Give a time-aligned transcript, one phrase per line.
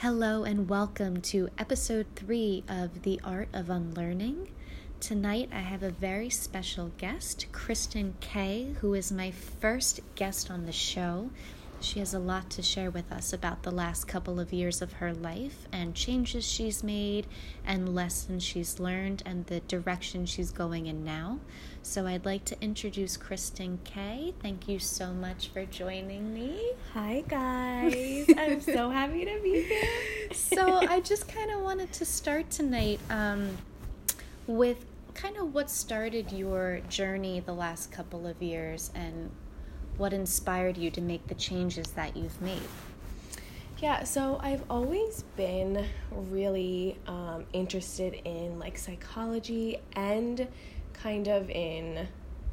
[0.00, 4.48] Hello, and welcome to episode three of The Art of Unlearning.
[4.98, 10.64] Tonight, I have a very special guest, Kristen Kay, who is my first guest on
[10.64, 11.28] the show.
[11.82, 14.94] She has a lot to share with us about the last couple of years of
[14.94, 17.26] her life and changes she's made
[17.64, 21.40] and lessons she's learned and the direction she's going in now.
[21.82, 24.34] So I'd like to introduce Kristen Kay.
[24.42, 26.72] Thank you so much for joining me.
[26.92, 28.26] Hi, guys.
[28.36, 30.34] I'm so happy to be here.
[30.34, 33.56] so I just kind of wanted to start tonight um,
[34.46, 39.30] with kind of what started your journey the last couple of years and
[40.00, 42.62] what inspired you to make the changes that you've made?
[43.78, 50.48] Yeah, so I've always been really um, interested in like psychology and
[50.94, 52.08] kind of in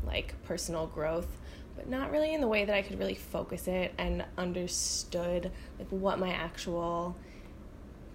[0.06, 1.38] like personal growth,
[1.78, 5.88] but not really in the way that I could really focus it and understood like
[5.90, 7.16] what my actual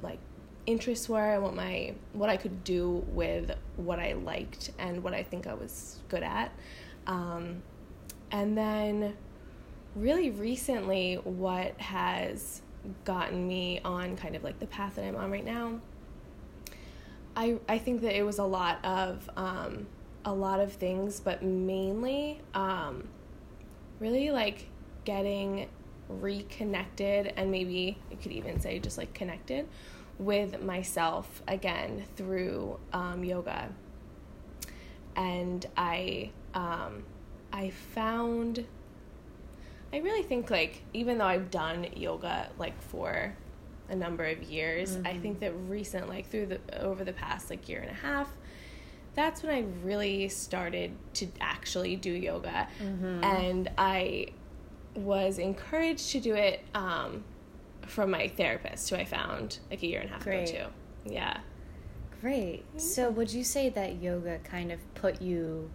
[0.03, 0.19] like
[0.67, 5.15] interests were and what my what I could do with what I liked and what
[5.15, 6.53] I think I was good at.
[7.07, 7.63] Um,
[8.33, 9.15] and then,
[9.95, 12.63] really recently, what has
[13.05, 15.81] gotten me on kind of like the path that I'm on right now,
[17.37, 19.87] I, I think that it was a lot of um,
[20.25, 23.09] a lot of things, but mainly um,
[24.01, 24.69] really like
[25.05, 25.69] getting
[26.09, 29.67] reconnected and maybe you could even say just like connected
[30.19, 33.69] with myself again through um, yoga.
[35.17, 37.05] And I um,
[37.53, 38.67] I found
[39.93, 43.37] I really think like even though I've done yoga like for
[43.89, 45.07] a number of years, mm-hmm.
[45.07, 48.29] I think that recent like through the over the past like year and a half,
[49.15, 52.69] that's when I really started to actually do yoga.
[52.83, 53.25] Mm-hmm.
[53.25, 54.29] And I
[54.95, 57.25] was encouraged to do it um,
[57.83, 60.49] from my therapist, who I found like a year and a half Great.
[60.49, 60.71] ago
[61.05, 61.13] too.
[61.13, 61.39] Yeah.
[62.21, 62.65] Great.
[62.81, 65.71] So would you say that yoga kind of put you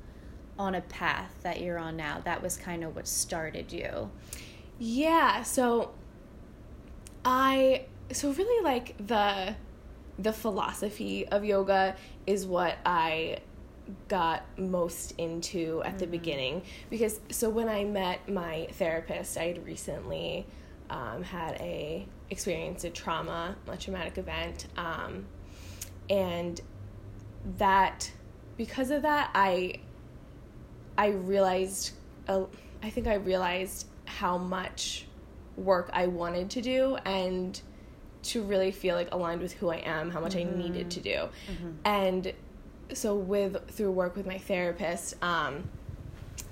[0.59, 2.21] on a path that you're on now.
[2.23, 4.09] That was kind of what started you.
[4.79, 5.91] Yeah, so
[7.25, 9.55] I so really like the
[10.19, 13.39] the philosophy of yoga is what I
[14.07, 15.97] got most into at mm-hmm.
[15.99, 20.45] the beginning because so when I met my therapist, I had recently
[20.89, 25.25] um, had a experienced a trauma, a traumatic event, um,
[26.09, 26.59] and
[27.57, 28.11] that
[28.57, 29.75] because of that, I
[30.97, 31.91] I realized,
[32.27, 32.43] uh,
[32.83, 35.05] I think I realized how much
[35.55, 37.59] work I wanted to do and
[38.23, 40.59] to really feel like aligned with who I am, how much mm-hmm.
[40.59, 41.09] I needed to do.
[41.09, 41.71] Mm-hmm.
[41.85, 42.33] And
[42.93, 45.69] so with through work with my therapist, um,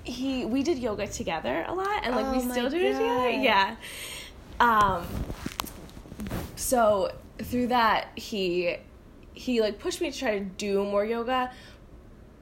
[0.03, 2.85] he we did yoga together a lot and like oh we still do God.
[2.85, 3.29] it together.
[3.29, 3.75] Yeah.
[4.59, 5.05] Um
[6.55, 8.77] so through that he
[9.33, 11.51] he like pushed me to try to do more yoga,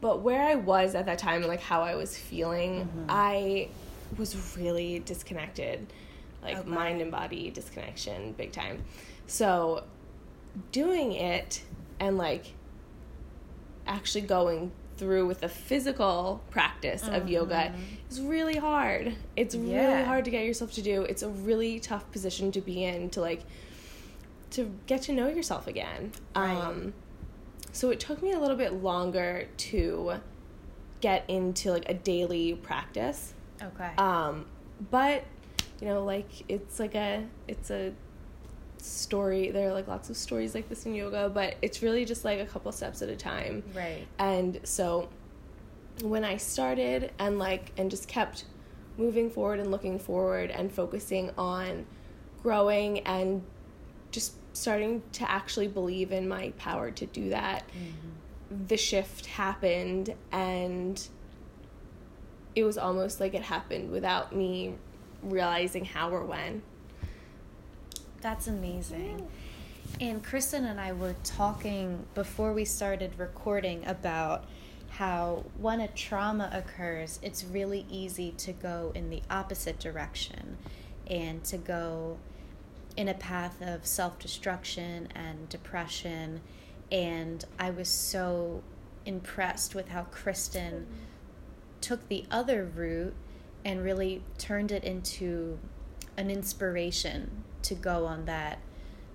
[0.04, 3.06] but where I was at that time and like how I was feeling, mm-hmm.
[3.08, 3.70] I
[4.18, 5.88] was really disconnected.
[6.44, 6.70] Like okay.
[6.70, 8.84] mind and body disconnection, big time.
[9.28, 9.86] So
[10.74, 11.64] doing it
[12.02, 12.48] and like
[13.88, 17.16] actually going through with the physical practice mm-hmm.
[17.16, 18.12] of yoga mm-hmm.
[18.12, 19.16] is really hard.
[19.38, 19.88] It's yeah.
[19.88, 21.04] really hard to get yourself to do.
[21.04, 23.44] It's a really tough position to be in to like
[24.52, 26.12] to get to know yourself again.
[26.36, 26.52] Right.
[26.52, 26.94] Um
[27.74, 30.14] so it took me a little bit longer to
[31.02, 33.34] get into like a daily practice.
[33.62, 33.92] Okay.
[33.98, 34.46] Um,
[34.90, 35.26] but
[35.82, 37.92] you know, like it's like a it's a
[38.78, 39.50] story.
[39.50, 42.40] There are like lots of stories like this in yoga, but it's really just like
[42.40, 43.64] a couple steps at a time.
[43.74, 44.08] Right.
[44.20, 45.10] And so
[46.02, 48.46] when I started and like and just kept
[48.98, 51.88] moving forward and looking forward and focusing on
[52.44, 53.42] growing and
[54.12, 58.66] just starting to actually believe in my power to do that, mm-hmm.
[58.68, 61.08] the shift happened and
[62.56, 64.76] it was almost like it happened without me
[65.24, 66.62] realizing how or when.
[68.22, 69.28] That's amazing.
[70.00, 74.46] And Kristen and I were talking before we started recording about
[74.90, 80.58] how when a trauma occurs, it's really easy to go in the opposite direction
[81.08, 82.18] and to go
[82.96, 86.42] in a path of self destruction and depression.
[86.92, 88.62] And I was so
[89.06, 90.88] impressed with how Kristen
[91.82, 93.16] took the other route
[93.66, 95.60] and really turned it into
[96.18, 98.60] an inspiration to go on that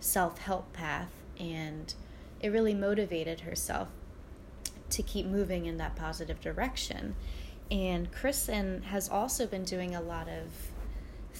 [0.00, 1.12] self help path.
[1.38, 1.92] And
[2.40, 3.88] it really motivated herself
[4.90, 7.14] to keep moving in that positive direction.
[7.70, 10.46] And Kristen has also been doing a lot of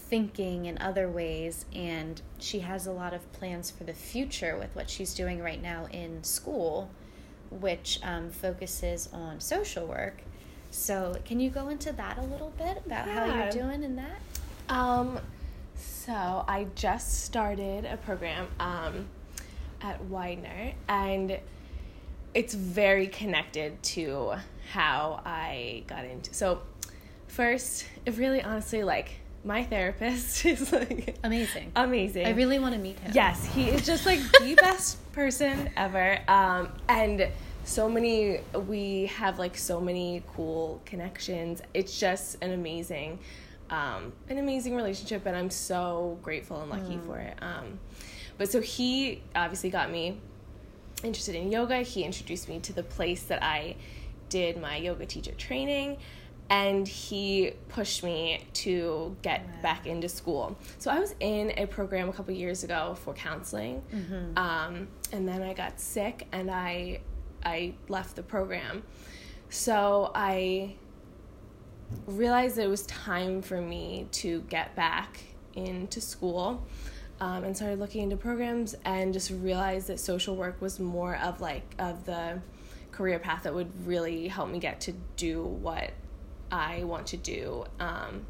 [0.09, 4.75] thinking in other ways and she has a lot of plans for the future with
[4.75, 6.89] what she's doing right now in school
[7.51, 10.23] which um, focuses on social work
[10.71, 13.27] so can you go into that a little bit about yeah.
[13.27, 14.21] how you're doing in that
[14.71, 15.19] um,
[15.75, 19.07] so i just started a program um,
[19.83, 21.39] at widener and
[22.33, 24.33] it's very connected to
[24.73, 26.63] how i got into so
[27.27, 27.85] first
[28.17, 31.73] really honestly like my therapist is like amazing.
[31.77, 32.27] Amazing.
[32.27, 33.13] I really want to meet him.
[33.15, 36.19] Yes, he is just like the best person ever.
[36.29, 37.29] Um, and
[37.65, 41.61] so many, we have like so many cool connections.
[41.75, 43.19] It's just an amazing,
[43.71, 47.07] um, an amazing relationship, and I'm so grateful and lucky mm.
[47.07, 47.35] for it.
[47.43, 47.79] Um,
[48.39, 50.19] but so he obviously got me
[51.03, 51.81] interested in yoga.
[51.81, 53.77] He introduced me to the place that I
[54.29, 55.97] did my yoga teacher training
[56.51, 60.57] and he pushed me to get back into school.
[60.79, 64.39] So I was in a program a couple years ago for counseling, mm-hmm.
[64.39, 67.01] um, and then I got sick and I
[67.45, 68.83] I left the program.
[69.51, 70.75] So I
[72.07, 75.21] realized it was time for me to get back
[75.55, 76.67] into school.
[77.21, 81.41] Um, and started looking into programs and just realized that social work was more of
[81.41, 82.41] like of the
[82.93, 85.91] career path that would really help me get to do what
[86.51, 87.65] I want to do.
[87.81, 88.27] Um,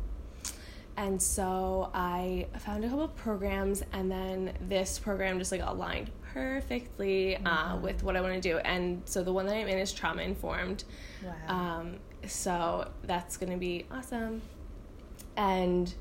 [0.97, 6.11] and so I found a couple of programs, and then this program just like aligned
[6.33, 7.83] perfectly uh, mm-hmm.
[7.83, 8.59] with what I want to do.
[8.59, 10.85] And so the one that I'm in is trauma informed.
[11.25, 11.57] Wow.
[11.57, 14.43] Um, so that's going to be awesome.
[15.37, 15.95] And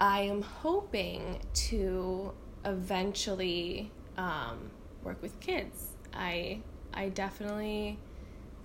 [0.00, 2.32] I am hoping to
[2.64, 4.70] eventually um,
[5.02, 5.92] work with kids.
[6.12, 6.60] I
[6.92, 7.98] I definitely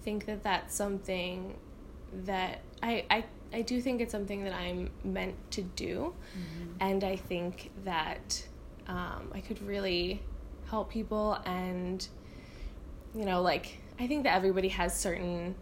[0.04, 1.56] think that that's something
[2.26, 6.72] that I, I I do think it's something that I'm meant to do, mm-hmm.
[6.80, 8.46] and I think that
[8.88, 10.22] um, I could really
[10.70, 12.08] help people, and
[13.16, 15.56] you know, like I think that everybody has certain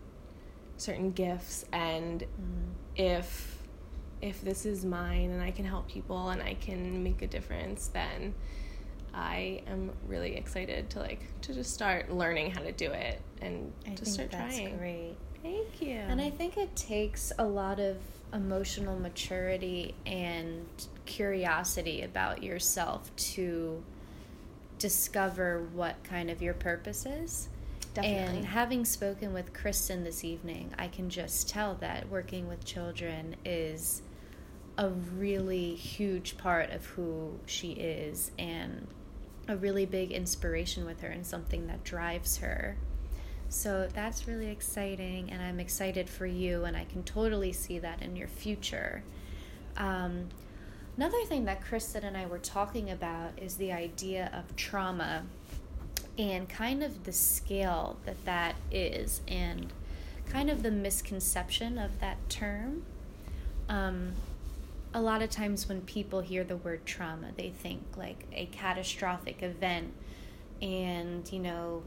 [0.78, 2.72] certain gifts, and mm-hmm.
[2.96, 3.58] if
[4.22, 7.88] if this is mine and I can help people and I can make a difference,
[7.88, 8.34] then
[9.14, 13.72] I am really excited to like to just start learning how to do it and
[13.86, 14.78] I to start that's trying.
[14.78, 15.16] Great.
[15.48, 15.96] Thank you.
[15.96, 17.98] And I think it takes a lot of
[18.34, 20.66] emotional maturity and
[21.06, 23.82] curiosity about yourself to
[24.78, 27.48] discover what kind of your purpose is.
[27.94, 28.40] Definitely.
[28.40, 33.38] And having spoken with Kristen this evening, I can just tell that working with children
[33.46, 34.02] is
[34.78, 38.86] a really huge part of who she is and
[39.48, 42.76] a really big inspiration with her and something that drives her.
[43.50, 48.02] So that's really exciting, and I'm excited for you, and I can totally see that
[48.02, 49.04] in your future.
[49.78, 50.28] Um,
[50.96, 55.24] another thing that Kristen and I were talking about is the idea of trauma
[56.18, 59.72] and kind of the scale that that is, and
[60.30, 62.84] kind of the misconception of that term.
[63.70, 64.14] Um,
[64.94, 69.42] a lot of times when people hear the word trauma, they think like a catastrophic
[69.44, 69.94] event
[70.62, 71.84] and, you know,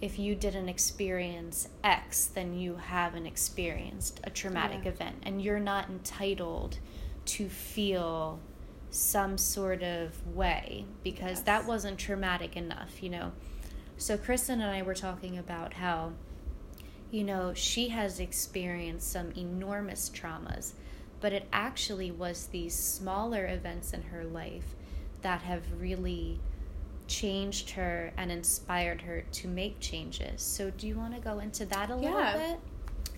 [0.00, 4.90] if you didn't experience X, then you haven't experienced a traumatic yeah.
[4.90, 6.78] event, and you're not entitled
[7.26, 8.38] to feel
[8.90, 11.42] some sort of way because yes.
[11.42, 13.32] that wasn't traumatic enough, you know.
[13.96, 16.12] So, Kristen and I were talking about how,
[17.10, 20.74] you know, she has experienced some enormous traumas,
[21.20, 24.74] but it actually was these smaller events in her life
[25.22, 26.40] that have really
[27.06, 30.42] changed her and inspired her to make changes.
[30.42, 32.60] So, do you want to go into that a little yeah, bit?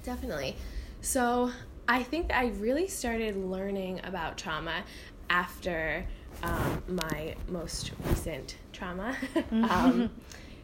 [0.03, 0.57] Definitely.
[1.01, 1.51] So,
[1.89, 4.85] I think I really started learning about trauma
[5.31, 6.05] after
[6.43, 9.17] um, my most recent trauma.
[9.37, 9.65] Mm-hmm.
[9.65, 10.11] um,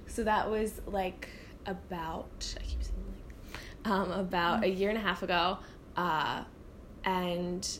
[0.06, 1.28] so that was like
[1.66, 5.58] about I keep saying like um, about a year and a half ago,
[5.96, 6.42] uh,
[7.04, 7.78] and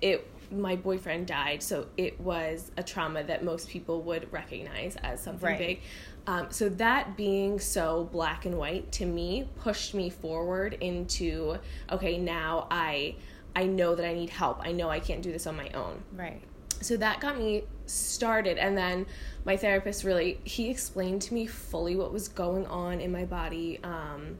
[0.00, 5.22] it my boyfriend died, so it was a trauma that most people would recognize as
[5.22, 5.58] something right.
[5.58, 5.80] big.
[6.26, 11.58] Um, so that being so black and white to me pushed me forward into
[11.90, 13.16] okay now I
[13.54, 14.60] I know that I need help.
[14.64, 16.02] I know I can't do this on my own.
[16.12, 16.42] Right.
[16.80, 19.06] So that got me started and then
[19.44, 23.78] my therapist really he explained to me fully what was going on in my body
[23.84, 24.38] um,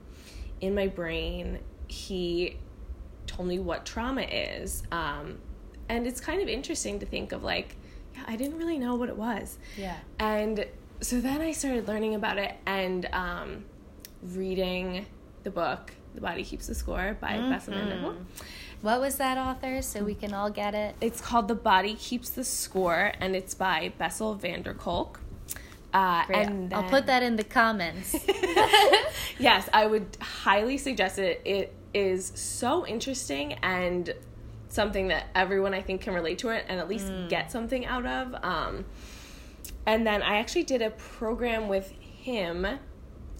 [0.61, 1.59] in my brain.
[1.87, 2.57] He
[3.27, 4.83] told me what trauma is.
[4.91, 5.37] Um,
[5.89, 7.75] and it's kind of interesting to think of like
[8.15, 10.65] yeah i didn't really know what it was yeah and
[11.01, 13.65] so then i started learning about it and um,
[14.21, 15.05] reading
[15.43, 17.51] the book the body keeps the score by mm-hmm.
[17.51, 18.15] Bessa
[18.81, 20.95] What was that author so we can all get it?
[21.01, 25.19] It's called The Body Keeps the Score, and it's by Bessel van der Kolk.
[25.93, 26.47] Uh, Great.
[26.47, 28.13] and I'll put that in the comments.
[29.39, 31.41] yes, I would highly suggest it.
[31.45, 34.13] It is so interesting and
[34.75, 38.05] something that everyone I think can relate to it and at least get something out
[38.05, 38.35] of.
[38.43, 38.85] Um,
[39.85, 42.67] and then I actually did a program with him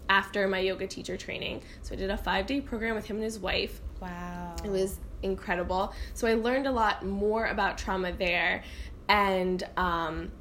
[0.10, 1.62] after my yoga teacher training.
[1.82, 3.82] So I did a five day program with him and his wife.
[4.02, 4.56] wow.
[4.64, 5.94] It was incredible.
[6.14, 8.64] So I learned a lot more about trauma there.
[9.10, 10.32] And um,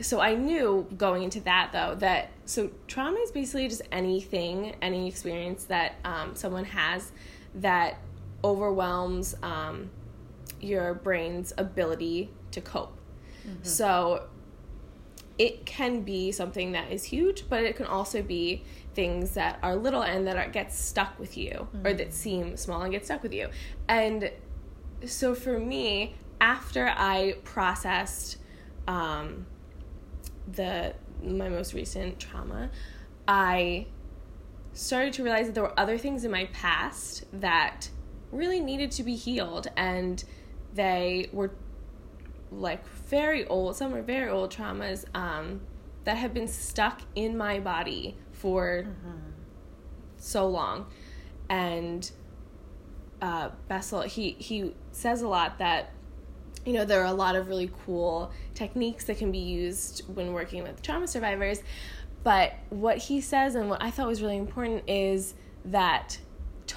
[0.00, 5.08] so I knew going into that, though, that so trauma is basically just anything, any
[5.08, 7.12] experience that um, someone has
[7.56, 7.98] that
[8.44, 9.90] overwhelms um,
[10.60, 12.96] your brain's ability to cope.
[13.62, 14.24] So
[15.38, 18.64] it can be something that is huge, but it can also be
[18.94, 22.82] things that are little and that are, get stuck with you or that seem small
[22.82, 23.48] and get stuck with you.
[23.88, 24.30] And
[25.06, 28.38] so for me, after I processed
[28.86, 29.46] um,
[30.50, 32.70] the my most recent trauma,
[33.26, 33.86] I
[34.72, 37.90] started to realize that there were other things in my past that
[38.30, 40.24] really needed to be healed and
[40.74, 41.50] they were
[42.50, 45.60] like very old some are very old traumas um,
[46.04, 48.86] that have been stuck in my body for
[50.16, 50.86] so long.
[51.48, 52.10] And
[53.20, 55.92] uh, Bessel he he says a lot that
[56.64, 60.32] you know there are a lot of really cool techniques that can be used when
[60.32, 61.62] working with trauma survivors
[62.22, 66.18] but what he says and what I thought was really important is that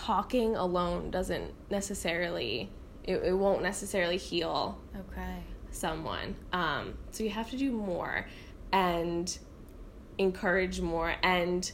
[0.06, 2.70] talking alone doesn't necessarily
[3.04, 5.38] it, it won't necessarily heal Okay.
[5.72, 6.36] someone.
[6.54, 8.28] Um, so you have to do more
[8.72, 9.38] and
[10.18, 11.72] encourage more and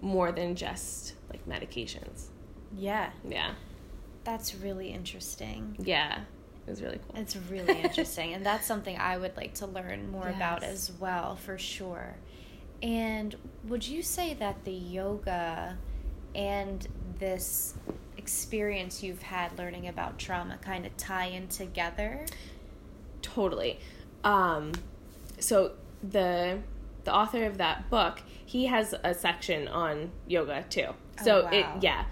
[0.00, 2.26] more than just like medications.
[2.76, 3.10] Yeah.
[3.28, 3.54] Yeah.
[4.24, 5.76] That's really interesting.
[5.78, 6.20] Yeah.
[6.66, 7.20] It was really cool.
[7.20, 8.32] It's really interesting.
[8.34, 12.16] and that's something I would like to learn more about as well, for sure.
[12.82, 13.34] And
[13.68, 15.78] would you say that the yoga
[16.34, 16.86] and
[17.18, 17.74] this
[18.16, 22.24] experience you've had learning about trauma kind of tie in together?
[23.22, 23.78] Totally.
[24.22, 24.72] Um,
[25.38, 25.72] so
[26.02, 26.58] the
[27.04, 30.88] the author of that book, he has a section on yoga too.
[31.22, 32.04] So Oh, it yeah.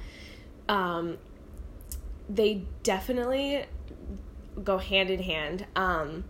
[0.69, 1.19] Um,
[2.29, 3.65] they definitely
[4.63, 5.67] go hand in hand.
[5.75, 6.25] Um,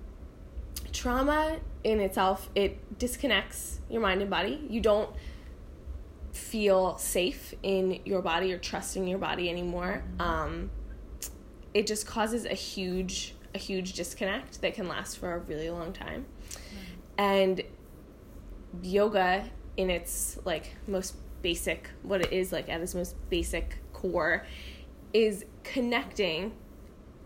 [0.92, 4.64] trauma in itself it disconnects your mind and body.
[4.68, 5.10] You don't
[6.32, 10.02] feel safe in your body or trusting your body anymore.
[10.18, 10.70] Um,
[11.74, 15.92] it just causes a huge a huge disconnect that can last for a really long
[15.92, 16.24] time.
[17.18, 17.62] And
[18.82, 24.46] yoga in its like most basic what it is like at its most basic core
[25.12, 26.52] is connecting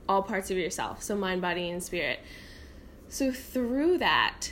[0.08, 2.20] all parts of yourself so mind body and spirit
[3.08, 4.48] so through that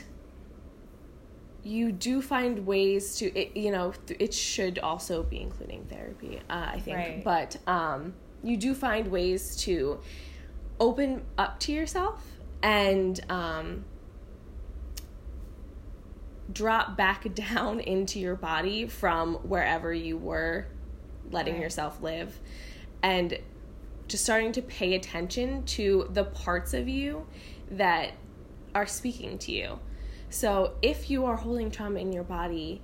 [1.65, 6.39] you do find ways to it, you know th- it should also be including therapy
[6.49, 7.23] uh, i think Right.
[7.23, 9.99] but um, you do find ways to
[10.79, 12.23] open up to yourself
[12.61, 13.83] and um,
[16.51, 20.67] drop back down into your body from wherever you were
[21.31, 21.63] letting Right.
[21.63, 22.39] yourself live
[23.01, 23.37] and
[24.07, 27.25] just starting to pay attention to the parts of you
[27.71, 28.11] that
[28.75, 29.79] are speaking to you.
[30.35, 32.81] So, if you are holding trauma in your body,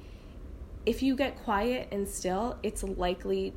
[0.85, 3.53] if you get quiet and still, it's likely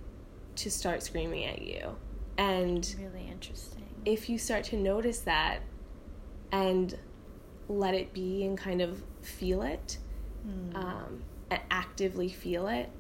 [0.57, 1.95] to start screaming at you.
[2.37, 3.85] And Really interesting.
[4.05, 5.61] if you start to notice that
[6.51, 6.99] and
[7.69, 9.99] let it be and kind of feel it
[10.43, 10.77] Hmm.
[10.77, 12.91] um, and actively feel it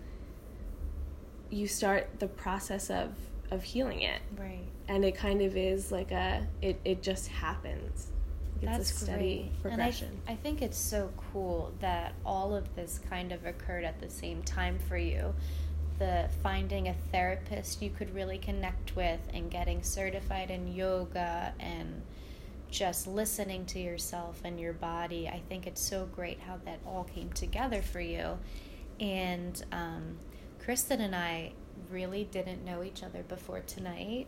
[1.50, 3.10] you start the process of
[3.50, 4.64] of healing it right.
[4.88, 8.10] and it kind of is like a it, it just happens
[8.68, 9.62] it's That's a steady great.
[9.62, 13.84] progression And I, I think it's so cool that all of this kind of occurred
[13.84, 15.34] at the same time for you.
[15.98, 22.02] The finding a therapist you could really connect with and getting certified in yoga and
[22.70, 25.28] just listening to yourself and your body.
[25.28, 28.38] I think it's so great how that all came together for you.
[28.98, 30.18] And um,
[30.58, 31.52] Kristen and I
[31.90, 34.26] really didn't know each other before tonight.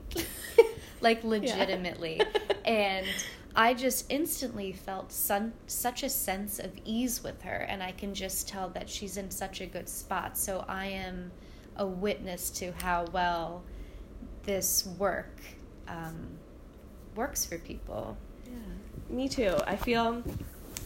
[1.00, 2.20] like legitimately.
[2.64, 3.06] and
[3.54, 8.14] I just instantly felt sun- such a sense of ease with her, and I can
[8.14, 10.36] just tell that she's in such a good spot.
[10.36, 11.30] So I am
[11.76, 13.62] a witness to how well
[14.44, 15.40] this work
[15.88, 16.28] um,
[17.14, 18.16] works for people.
[18.46, 19.14] yeah.
[19.14, 20.22] me too i feel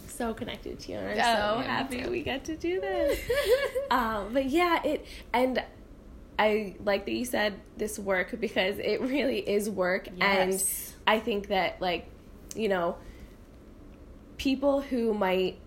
[0.09, 3.19] so connected to you and i'm Oh, so yeah, happy we get to do this
[3.91, 5.63] um, but yeah it and
[6.41, 10.09] I like that you said this work because it really is work.
[10.17, 10.95] Yes.
[11.07, 12.07] And I think that, like,
[12.57, 12.97] you know,
[14.39, 15.59] people who might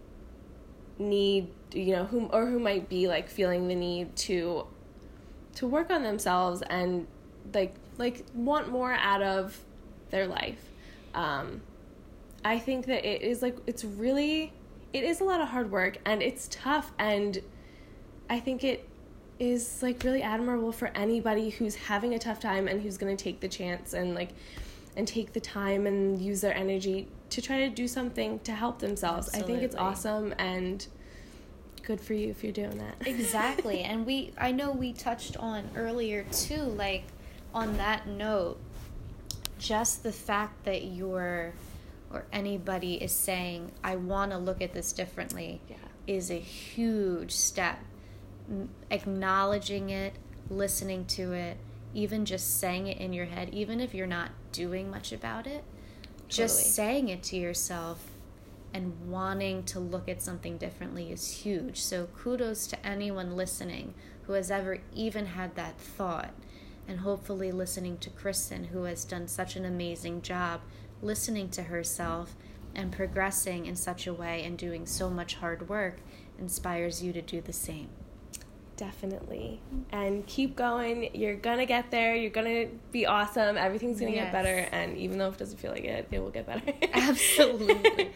[0.97, 4.65] need, you know, who, or who might be like feeling the need to,
[5.57, 7.05] to work on themselves and
[7.53, 9.55] like, like want more out of
[10.09, 10.71] their life.
[11.13, 11.61] Um,
[12.43, 14.51] I think that it is like, it's really,
[14.91, 16.91] it is a lot of hard work and it's tough.
[16.97, 17.43] And
[18.27, 18.89] I think it,
[19.39, 23.21] is like really admirable for anybody who's having a tough time and who's going to
[23.23, 24.29] take the chance and like
[24.95, 28.79] and take the time and use their energy to try to do something to help
[28.79, 29.27] themselves.
[29.27, 29.53] Absolutely.
[29.53, 30.85] I think it's awesome and
[31.81, 32.95] good for you if you're doing that.
[33.07, 33.81] exactly.
[33.81, 37.03] And we I know we touched on earlier too like
[37.53, 38.59] on that note
[39.59, 41.53] just the fact that you're
[42.11, 45.77] or anybody is saying I want to look at this differently yeah.
[46.05, 47.79] is a huge step
[48.89, 50.13] acknowledging it,
[50.49, 51.57] listening to it,
[51.93, 55.63] even just saying it in your head, even if you're not doing much about it,
[55.63, 56.29] totally.
[56.29, 58.09] just saying it to yourself
[58.73, 61.81] and wanting to look at something differently is huge.
[61.81, 66.31] So, kudos to anyone listening who has ever even had that thought.
[66.87, 70.61] And hopefully, listening to Kristen, who has done such an amazing job
[71.01, 72.35] listening to herself
[72.73, 75.99] and progressing in such a way and doing so much hard work,
[76.39, 77.89] inspires you to do the same.
[78.75, 79.59] Definitely.
[79.91, 81.09] And keep going.
[81.13, 82.15] You're going to get there.
[82.15, 83.55] You're going to be awesome.
[83.55, 84.25] Everything's going to yes.
[84.25, 84.67] get better.
[84.71, 86.73] And even though it doesn't feel like it, it will get better.
[86.93, 88.11] Absolutely.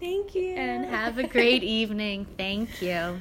[0.01, 0.55] Thank you.
[0.55, 2.27] And have a great evening.
[2.39, 3.21] Thank you.